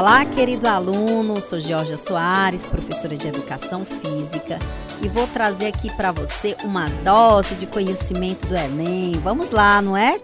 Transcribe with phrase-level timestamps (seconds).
[0.00, 4.58] Olá, querido aluno, sou Georgia Soares, professora de Educação Física,
[5.02, 9.12] e vou trazer aqui para você uma dose de conhecimento do Enem.
[9.22, 10.18] Vamos lá, não é?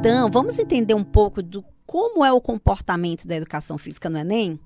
[0.00, 4.58] Então, vamos entender um pouco do como é o comportamento da educação física no Enem?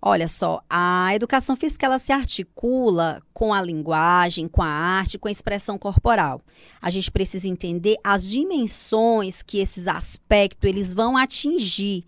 [0.00, 5.28] Olha só, a educação física ela se articula com a linguagem, com a arte, com
[5.28, 6.40] a expressão corporal.
[6.80, 12.04] A gente precisa entender as dimensões que esses aspectos eles vão atingir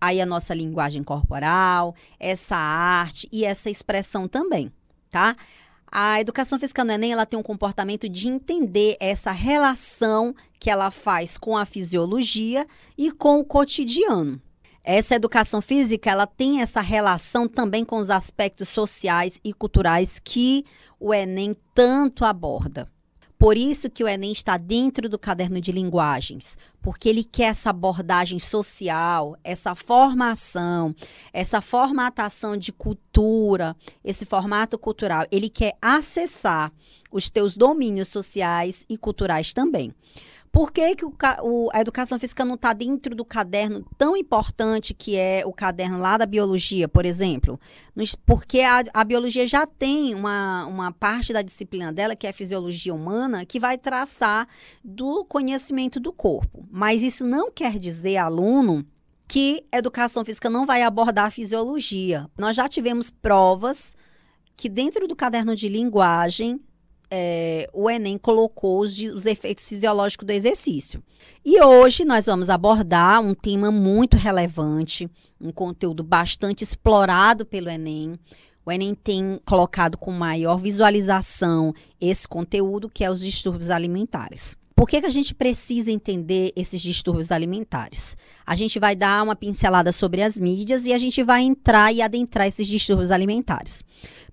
[0.00, 4.72] aí a nossa linguagem corporal, essa arte e essa expressão também,
[5.08, 5.36] tá?
[5.94, 10.90] A educação física no Enem ela tem um comportamento de entender essa relação que ela
[10.90, 14.40] faz com a fisiologia e com o cotidiano.
[14.84, 20.64] Essa educação física, ela tem essa relação também com os aspectos sociais e culturais que
[20.98, 22.90] o Enem tanto aborda.
[23.38, 27.70] Por isso que o Enem está dentro do caderno de linguagens, porque ele quer essa
[27.70, 30.94] abordagem social, essa formação,
[31.32, 35.26] essa formatação de cultura, esse formato cultural.
[35.28, 36.72] Ele quer acessar
[37.10, 39.92] os teus domínios sociais e culturais também.
[40.52, 44.92] Por que, que o, o, a educação física não está dentro do caderno tão importante
[44.92, 47.58] que é o caderno lá da biologia, por exemplo?
[48.26, 52.34] Porque a, a biologia já tem uma, uma parte da disciplina dela, que é a
[52.34, 54.46] fisiologia humana, que vai traçar
[54.84, 56.68] do conhecimento do corpo.
[56.70, 58.84] Mas isso não quer dizer, aluno,
[59.26, 62.28] que educação física não vai abordar a fisiologia.
[62.36, 63.96] Nós já tivemos provas
[64.54, 66.60] que dentro do caderno de linguagem
[67.14, 71.02] é, o Enem colocou os, os efeitos fisiológicos do exercício.
[71.44, 78.18] E hoje nós vamos abordar um tema muito relevante, um conteúdo bastante explorado pelo Enem.
[78.64, 84.56] O Enem tem colocado com maior visualização esse conteúdo, que é os distúrbios alimentares.
[84.74, 88.16] Por que, que a gente precisa entender esses distúrbios alimentares?
[88.46, 92.00] A gente vai dar uma pincelada sobre as mídias e a gente vai entrar e
[92.00, 93.82] adentrar esses distúrbios alimentares.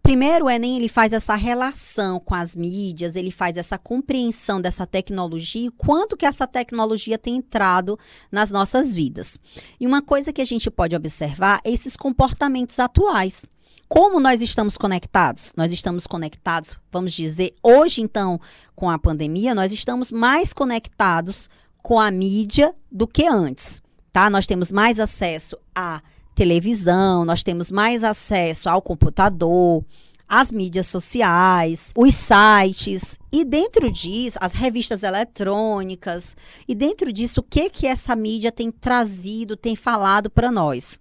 [0.02, 4.88] Primeiro, o Enem ele faz essa relação com as mídias, ele faz essa compreensão dessa
[4.88, 8.00] tecnologia e quanto que essa tecnologia tem entrado
[8.31, 9.38] nas nossas vidas.
[9.80, 13.46] E uma coisa que a gente pode observar é esses comportamentos atuais.
[13.90, 15.52] Como nós estamos conectados?
[15.58, 18.40] Nós estamos conectados, vamos dizer, hoje então,
[18.76, 21.50] com a pandemia, nós estamos mais conectados
[21.82, 23.82] com a mídia do que antes,
[24.14, 24.30] tá?
[24.30, 26.04] Nós temos mais acesso à
[26.36, 29.84] televisão, nós temos mais acesso ao computador,
[30.28, 37.44] às mídias sociais, os sites e dentro disso as revistas eletrônicas e dentro disso o
[37.44, 41.00] que que essa mídia tem trazido, tem falado para nós?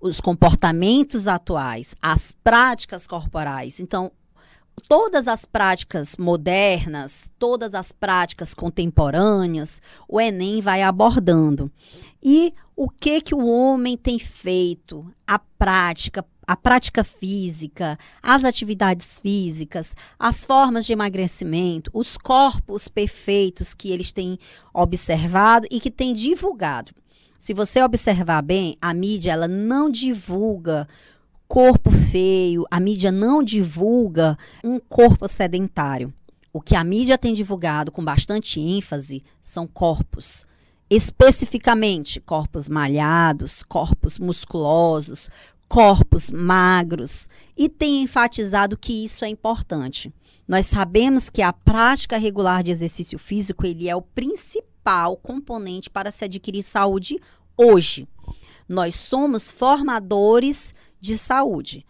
[0.00, 3.80] Os comportamentos atuais, as práticas corporais.
[3.80, 4.10] Então,
[4.88, 11.70] todas as práticas modernas, todas as práticas contemporâneas, o Enem vai abordando.
[12.22, 15.06] E o que que o homem tem feito?
[15.26, 23.74] A prática, a prática física, as atividades físicas, as formas de emagrecimento, os corpos perfeitos
[23.74, 24.38] que eles têm
[24.72, 26.92] observado e que têm divulgado.
[27.40, 30.86] Se você observar bem, a mídia ela não divulga
[31.48, 36.12] corpo feio, a mídia não divulga um corpo sedentário.
[36.52, 40.44] O que a mídia tem divulgado com bastante ênfase são corpos.
[40.90, 45.30] Especificamente, corpos malhados, corpos musculosos,
[45.66, 47.26] corpos magros.
[47.56, 50.12] E tem enfatizado que isso é importante.
[50.46, 55.90] Nós sabemos que a prática regular de exercício físico ele é o principal principal componente
[55.90, 57.20] para se adquirir saúde
[57.56, 58.08] hoje.
[58.68, 61.84] Nós somos formadores de saúde.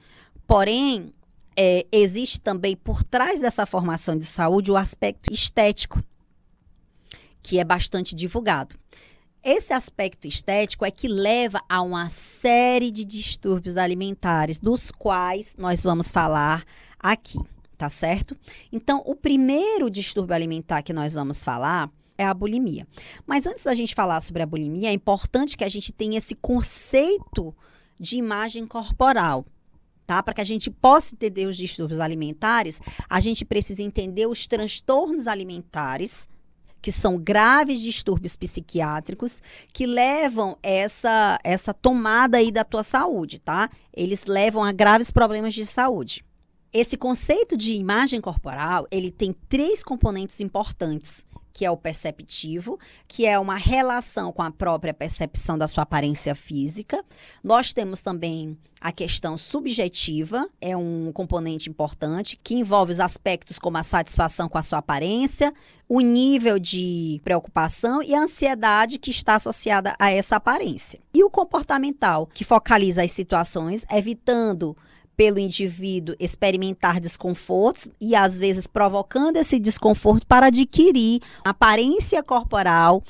[0.46, 1.12] Porém,
[1.56, 6.02] é, existe também por trás dessa formação de saúde o aspecto estético,
[7.42, 8.76] que é bastante divulgado.
[9.42, 15.82] Esse aspecto estético é que leva a uma série de distúrbios alimentares, dos quais nós
[15.82, 16.62] vamos falar
[16.98, 17.38] aqui,
[17.76, 18.36] tá certo?
[18.70, 22.86] Então, o primeiro distúrbio alimentar que nós vamos falar é a bulimia.
[23.26, 26.34] Mas antes da gente falar sobre a bulimia, é importante que a gente tenha esse
[26.34, 27.54] conceito
[27.98, 29.46] de imagem corporal.
[30.06, 30.22] Tá?
[30.22, 32.78] Para que a gente possa entender os distúrbios alimentares,
[33.08, 36.28] a gente precisa entender os transtornos alimentares,
[36.82, 39.42] que são graves distúrbios psiquiátricos
[39.72, 43.68] que levam essa essa tomada aí da tua saúde, tá?
[43.94, 46.24] Eles levam a graves problemas de saúde.
[46.72, 53.26] Esse conceito de imagem corporal, ele tem três componentes importantes que é o perceptivo, que
[53.26, 57.04] é uma relação com a própria percepção da sua aparência física.
[57.42, 63.76] Nós temos também a questão subjetiva, é um componente importante, que envolve os aspectos como
[63.76, 65.52] a satisfação com a sua aparência,
[65.86, 70.98] o nível de preocupação e a ansiedade que está associada a essa aparência.
[71.12, 74.74] E o comportamental, que focaliza as situações, evitando
[75.20, 83.04] pelo indivíduo experimentar desconfortos e às vezes provocando esse desconforto para adquirir aparência corporal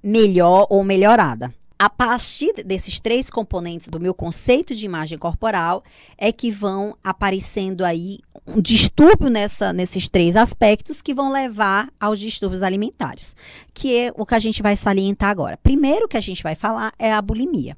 [0.00, 1.52] melhor ou melhorada.
[1.76, 5.82] A partir desses três componentes do meu conceito de imagem corporal
[6.16, 12.20] é que vão aparecendo aí um distúrbio nessa, nesses três aspectos que vão levar aos
[12.20, 13.34] distúrbios alimentares,
[13.74, 15.56] que é o que a gente vai salientar agora.
[15.56, 17.76] Primeiro que a gente vai falar é a bulimia.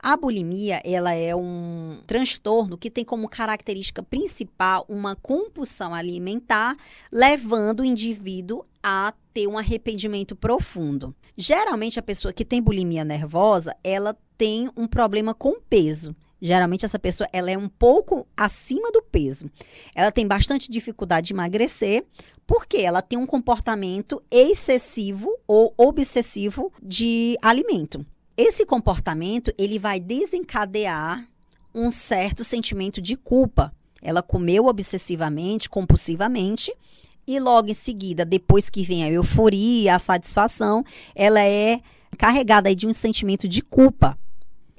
[0.00, 6.76] A bulimia, ela é um transtorno que tem como característica principal uma compulsão alimentar,
[7.10, 11.14] levando o indivíduo a ter um arrependimento profundo.
[11.36, 16.14] Geralmente a pessoa que tem bulimia nervosa, ela tem um problema com peso.
[16.40, 19.50] Geralmente essa pessoa ela é um pouco acima do peso.
[19.96, 22.06] Ela tem bastante dificuldade de emagrecer
[22.46, 28.06] porque ela tem um comportamento excessivo ou obsessivo de alimento.
[28.38, 31.26] Esse comportamento, ele vai desencadear
[31.74, 33.74] um certo sentimento de culpa.
[34.00, 36.72] Ela comeu obsessivamente, compulsivamente,
[37.26, 40.84] e logo em seguida, depois que vem a euforia, a satisfação,
[41.16, 41.80] ela é
[42.16, 44.16] carregada de um sentimento de culpa.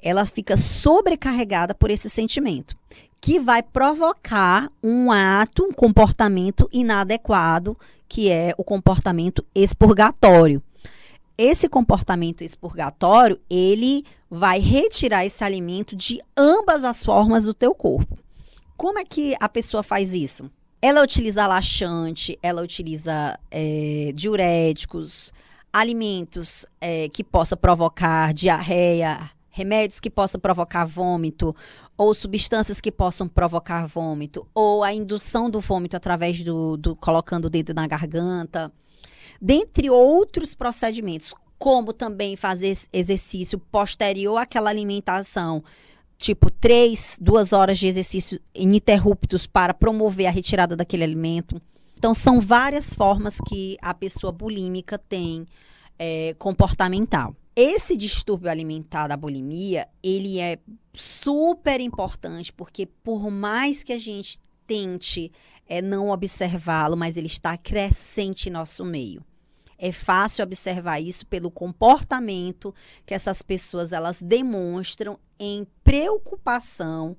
[0.02, 2.74] Ela fica sobrecarregada por esse sentimento,
[3.20, 7.76] que vai provocar um ato, um comportamento inadequado,
[8.08, 10.62] que é o comportamento expurgatório
[11.40, 18.18] esse comportamento expurgatório, ele vai retirar esse alimento de ambas as formas do teu corpo.
[18.76, 20.50] Como é que a pessoa faz isso?
[20.82, 25.32] Ela utiliza laxante, ela utiliza é, diuréticos,
[25.72, 31.56] alimentos é, que possa provocar diarreia, remédios que possam provocar vômito,
[31.96, 37.46] ou substâncias que possam provocar vômito, ou a indução do vômito através do, do colocando
[37.46, 38.70] o dedo na garganta
[39.40, 45.62] dentre outros procedimentos, como também fazer exercício posterior àquela alimentação,
[46.16, 51.60] tipo três, duas horas de exercício ininterruptos para promover a retirada daquele alimento.
[51.96, 55.46] Então, são várias formas que a pessoa bulímica tem
[55.98, 57.36] é, comportamental.
[57.54, 60.58] Esse distúrbio alimentar da bulimia, ele é
[60.94, 65.30] super importante, porque por mais que a gente tente
[65.68, 69.22] é, não observá-lo, mas ele está crescente em nosso meio.
[69.82, 72.74] É fácil observar isso pelo comportamento
[73.06, 77.16] que essas pessoas elas demonstram em preocupação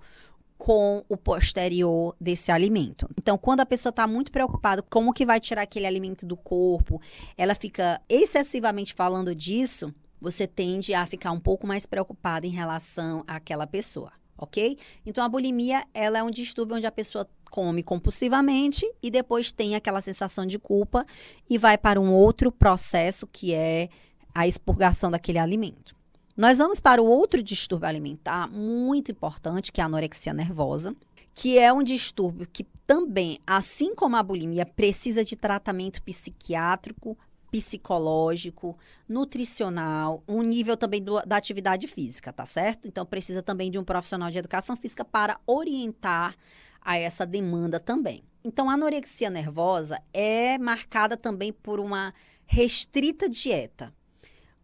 [0.60, 3.08] com o posterior desse alimento.
[3.18, 7.02] Então, quando a pessoa está muito preocupada como que vai tirar aquele alimento do corpo,
[7.36, 13.24] ela fica excessivamente falando disso, você tende a ficar um pouco mais preocupada em relação
[13.26, 14.78] àquela pessoa, ok?
[15.06, 19.76] Então, a bulimia, ela é um distúrbio onde a pessoa come compulsivamente e depois tem
[19.76, 21.06] aquela sensação de culpa
[21.50, 23.90] e vai para um outro processo que é
[24.34, 25.94] a expurgação daquele alimento.
[26.36, 30.96] Nós vamos para o outro distúrbio alimentar muito importante, que é a anorexia nervosa,
[31.36, 37.18] que é um distúrbio que também, assim como a bulimia, precisa de tratamento psiquiátrico,
[37.52, 38.78] psicológico,
[39.08, 42.88] nutricional, um nível também do, da atividade física, tá certo?
[42.88, 46.36] Então precisa também de um profissional de educação física para orientar
[46.82, 48.24] a essa demanda também.
[48.44, 52.12] Então, a anorexia nervosa é marcada também por uma
[52.46, 53.94] restrita dieta.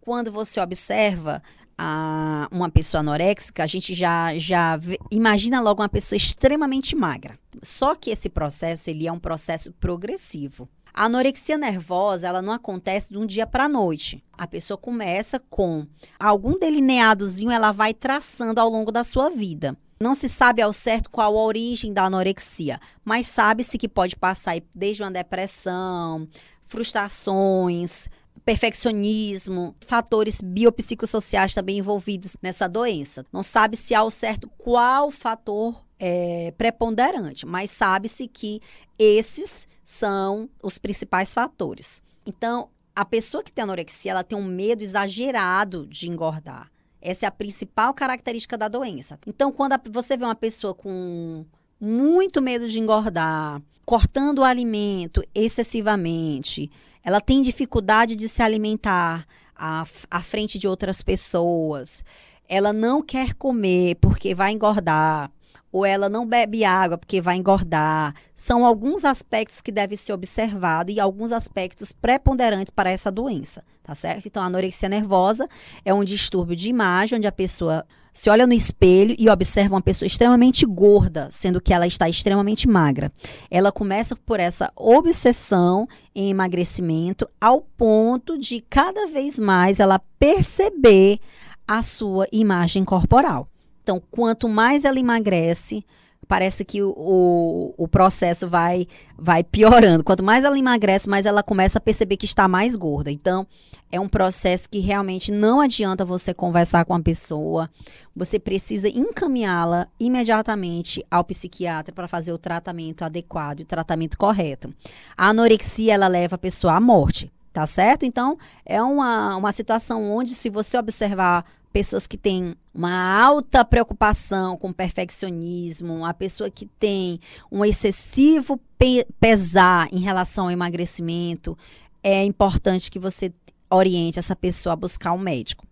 [0.01, 1.43] Quando você observa
[1.77, 7.37] a, uma pessoa anoréxica, a gente já, já vê, imagina logo uma pessoa extremamente magra.
[7.61, 10.67] Só que esse processo ele é um processo progressivo.
[10.97, 14.23] A anorexia nervosa, ela não acontece de um dia para a noite.
[14.35, 15.85] A pessoa começa com
[16.19, 19.77] algum delineadozinho, ela vai traçando ao longo da sua vida.
[20.01, 24.55] Não se sabe ao certo qual a origem da anorexia, mas sabe-se que pode passar
[24.73, 26.27] desde uma depressão,
[26.65, 28.09] frustrações,
[28.47, 33.25] perfeccionismo, fatores biopsicossociais também envolvidos nessa doença.
[33.29, 38.61] Não sabe-se ao certo qual fator é preponderante, mas sabe-se que
[38.97, 42.01] esses são os principais fatores.
[42.25, 46.71] Então, a pessoa que tem anorexia, ela tem um medo exagerado de engordar.
[47.01, 49.19] Essa é a principal característica da doença.
[49.27, 51.45] Então, quando a, você vê uma pessoa com
[51.81, 56.71] muito medo de engordar, cortando o alimento excessivamente,
[57.07, 62.03] ela tem dificuldade de se alimentar à, à frente de outras pessoas,
[62.49, 65.31] ela não quer comer porque vai engordar,
[65.71, 68.13] ou ela não bebe água porque vai engordar.
[68.35, 73.95] São alguns aspectos que devem ser observados e alguns aspectos preponderantes para essa doença, tá
[73.95, 74.25] certo?
[74.25, 75.47] Então, a anorexia nervosa
[75.85, 79.81] é um distúrbio de imagem onde a pessoa se olha no espelho e observa uma
[79.81, 83.13] pessoa extremamente gorda, sendo que ela está extremamente magra.
[83.49, 91.19] Ela começa por essa obsessão em emagrecimento ao ponto de cada vez mais ela perceber
[91.65, 93.47] a sua imagem corporal.
[93.83, 95.85] Então, quanto mais ela emagrece,
[96.27, 100.03] parece que o, o, o, processo vai, vai piorando.
[100.03, 103.09] Quanto mais ela emagrece, mais ela começa a perceber que está mais gorda.
[103.09, 103.47] Então,
[103.91, 107.69] é um processo que realmente não adianta você conversar com a pessoa.
[108.15, 114.73] Você precisa encaminhá-la imediatamente ao psiquiatra para fazer o tratamento adequado e o tratamento correto.
[115.17, 117.31] A anorexia, ela leva a pessoa à morte.
[117.57, 118.05] Tá certo?
[118.05, 124.55] Então, é uma, uma situação onde, se você observar pessoas que têm uma alta preocupação
[124.55, 127.19] com perfeccionismo, a pessoa que tem
[127.51, 131.57] um excessivo pe pesar em relação ao emagrecimento,
[132.03, 133.33] é importante que você
[133.71, 135.65] oriente essa pessoa a buscar um médico.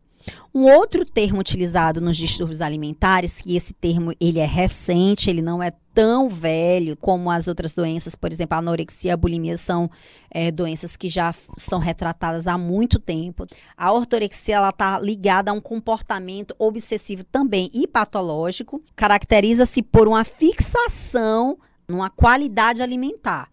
[0.51, 5.61] Um outro termo utilizado nos distúrbios alimentares, que esse termo ele é recente, ele não
[5.61, 9.89] é tão velho como as outras doenças, por exemplo, a anorexia e a bulimia são
[10.29, 13.47] é, doenças que já são retratadas há muito tempo.
[13.77, 20.25] A ortorexia ela está ligada a um comportamento obsessivo também e patológico, caracteriza-se por uma
[20.25, 23.49] fixação numa qualidade alimentar.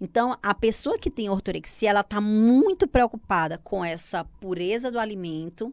[0.00, 5.72] Então, a pessoa que tem ortorexia, ela está muito preocupada com essa pureza do alimento,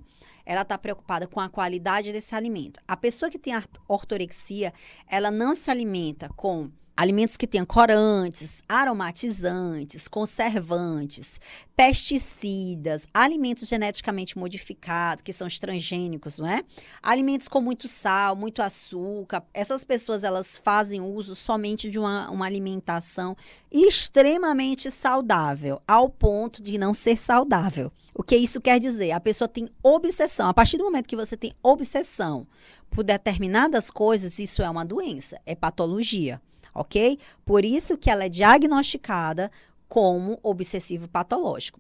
[0.51, 2.81] ela está preocupada com a qualidade desse alimento.
[2.86, 3.53] A pessoa que tem
[3.88, 4.74] ortorexia,
[5.08, 6.70] ela não se alimenta com
[7.01, 11.39] alimentos que tenham corantes, aromatizantes, conservantes,
[11.75, 16.63] pesticidas, alimentos geneticamente modificados, que são transgênicos, não é?
[17.01, 19.43] Alimentos com muito sal, muito açúcar.
[19.51, 23.36] Essas pessoas, elas fazem uso somente de uma, uma alimentação
[23.72, 27.91] extremamente saudável, ao ponto de não ser saudável.
[28.13, 29.12] O que isso quer dizer?
[29.12, 30.48] A pessoa tem obsessão.
[30.48, 32.46] A partir do momento que você tem obsessão
[32.91, 36.39] por determinadas coisas, isso é uma doença, é patologia
[36.74, 37.18] ok?
[37.46, 39.51] Por isso que ela é diagnosticada
[39.88, 41.80] como obsessivo patológico.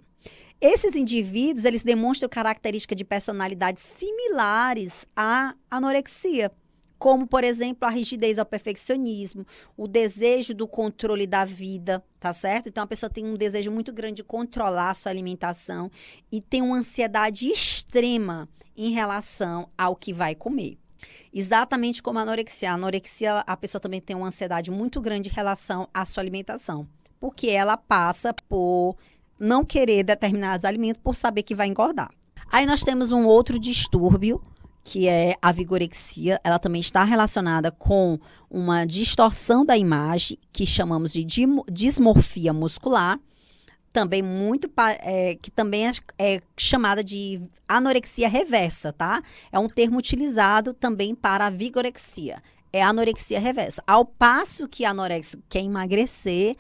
[0.59, 6.51] Esses indivíduos, eles demonstram características de personalidade similares à anorexia,
[6.99, 9.43] como, por exemplo, a rigidez ao perfeccionismo,
[9.75, 12.69] o desejo do controle da vida, tá certo?
[12.69, 15.89] Então, a pessoa tem um desejo muito grande de controlar a sua alimentação
[16.31, 20.77] e tem uma ansiedade extrema em relação ao que vai comer.
[21.33, 22.71] Exatamente como a anorexia.
[22.71, 26.87] A anorexia, a pessoa também tem uma ansiedade muito grande em relação à sua alimentação,
[27.19, 28.95] porque ela passa por
[29.39, 32.11] não querer determinados alimentos por saber que vai engordar.
[32.51, 34.43] Aí nós temos um outro distúrbio,
[34.83, 36.39] que é a vigorexia.
[36.43, 41.25] Ela também está relacionada com uma distorção da imagem, que chamamos de
[41.71, 43.19] dismorfia muscular
[43.91, 49.21] também muito é, que também é, é, chamada de anorexia reversa, tá?
[49.51, 52.41] É um termo utilizado também para a vigorexia.
[52.73, 53.83] É anorexia reversa.
[53.85, 56.55] Ao passo que a anorexia quer emagrecer,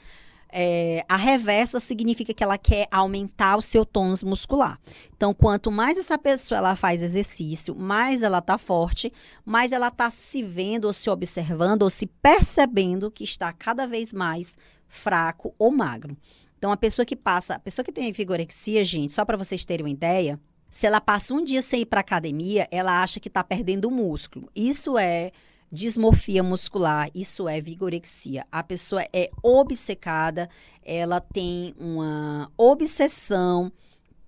[0.51, 4.77] é, a reversa significa que ela quer aumentar o seu tônus muscular.
[5.15, 9.11] Então, quanto mais essa pessoa ela faz exercício, mais ela tá forte,
[9.45, 14.11] mais ela tá se vendo ou se observando ou se percebendo que está cada vez
[14.11, 14.57] mais
[14.89, 16.17] fraco ou magro.
[16.61, 19.83] Então, a pessoa que passa, a pessoa que tem vigorexia, gente, só para vocês terem
[19.83, 20.39] uma ideia,
[20.69, 24.47] se ela passa um dia sem ir para academia, ela acha que está perdendo músculo.
[24.55, 25.31] Isso é
[25.71, 28.45] dismorfia muscular, isso é vigorexia.
[28.51, 30.47] A pessoa é obcecada,
[30.85, 33.71] ela tem uma obsessão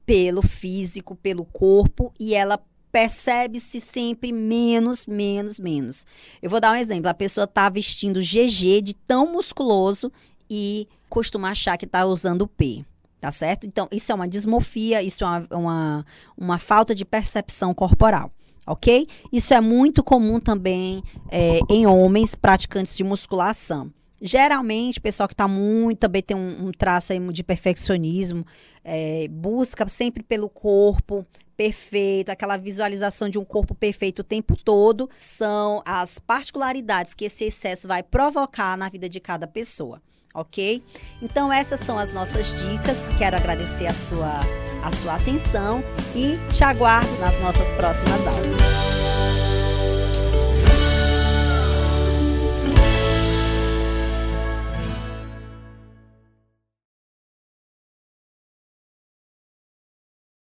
[0.03, 2.59] pelo físico, pelo corpo e ela
[2.91, 6.03] percebe-se sempre menos, menos, menos.
[6.41, 7.09] Eu vou dar um exemplo.
[7.09, 10.11] A pessoa está vestindo GG de tão musculoso
[10.49, 12.85] e costuma achar que está usando o P.
[13.19, 13.65] Tá certo?
[13.65, 16.05] Então, isso é uma dismorfia, isso é uma, uma,
[16.37, 18.31] uma falta de percepção corporal
[18.65, 19.07] ok?
[19.31, 23.91] Isso é muito comum também é, em homens praticantes de musculação.
[24.21, 28.45] Geralmente, o pessoal que está muito, também tem um, um traço de perfeccionismo,
[28.83, 31.25] é, busca sempre pelo corpo
[31.57, 37.43] perfeito, aquela visualização de um corpo perfeito o tempo todo, são as particularidades que esse
[37.45, 40.01] excesso vai provocar na vida de cada pessoa
[40.33, 40.83] ok?
[41.21, 43.09] Então essas são as nossas dicas.
[43.17, 44.39] Quero agradecer a sua,
[44.83, 45.83] a sua atenção
[46.15, 49.02] e te aguardo nas nossas próximas aulas.